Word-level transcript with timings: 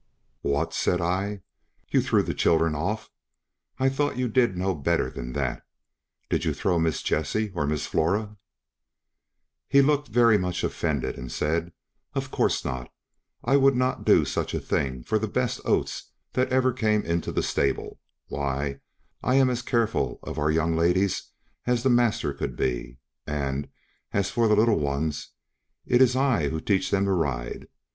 "What?" 0.41 0.73
said 0.73 0.99
I, 0.99 1.43
"you 1.89 2.01
threw 2.01 2.23
the 2.23 2.33
children 2.33 2.73
off? 2.73 3.11
I 3.77 3.87
thought 3.87 4.17
you 4.17 4.27
did 4.27 4.57
know 4.57 4.73
better 4.73 5.11
than 5.11 5.33
that! 5.33 5.61
Did 6.27 6.43
you 6.43 6.55
throw 6.55 6.79
Miss 6.79 7.03
Jessie 7.03 7.51
or 7.53 7.67
Miss 7.67 7.85
Flora?" 7.85 8.35
He 9.67 9.83
looked 9.83 10.07
very 10.07 10.39
much 10.39 10.63
offended, 10.63 11.19
and 11.19 11.31
said: 11.31 11.71
"Of 12.15 12.31
course 12.31 12.65
not; 12.65 12.91
I 13.43 13.57
would 13.57 13.75
not 13.75 14.03
do 14.03 14.25
such 14.25 14.55
a 14.55 14.59
thing 14.59 15.03
for 15.03 15.19
the 15.19 15.27
best 15.27 15.61
oats 15.65 16.05
that 16.33 16.51
ever 16.51 16.73
came 16.73 17.03
into 17.03 17.31
the 17.31 17.43
stable; 17.43 17.99
why, 18.27 18.79
I 19.21 19.35
am 19.35 19.51
as 19.51 19.61
careful 19.61 20.19
of 20.23 20.39
our 20.39 20.49
young 20.49 20.75
ladies 20.75 21.29
as 21.67 21.83
the 21.83 21.91
master 21.91 22.33
could 22.33 22.55
be, 22.55 22.97
and 23.27 23.69
as 24.13 24.31
for 24.31 24.47
the 24.47 24.55
little 24.55 24.79
ones, 24.79 25.27
it 25.85 26.01
is 26.01 26.15
I 26.15 26.49
who 26.49 26.59
teach 26.59 26.89
them 26.89 27.05
to 27.05 27.11
ride. 27.11 27.67